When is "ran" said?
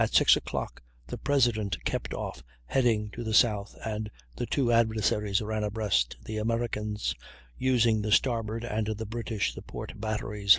5.43-5.63